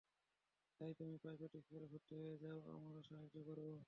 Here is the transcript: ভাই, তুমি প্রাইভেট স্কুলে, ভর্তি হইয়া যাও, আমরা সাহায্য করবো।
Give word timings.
ভাই, 0.79 0.91
তুমি 0.93 1.15
প্রাইভেট 1.17 1.51
স্কুলে, 1.57 1.85
ভর্তি 1.85 2.13
হইয়া 2.15 2.35
যাও, 2.37 2.57
আমরা 2.77 2.99
সাহায্য 3.01 3.35
করবো। 3.47 3.71